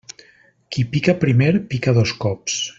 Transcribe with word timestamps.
Qui 0.75 0.85
pica 0.95 1.15
primer, 1.25 1.51
pica 1.75 1.97
dos 1.99 2.17
cops. 2.27 2.61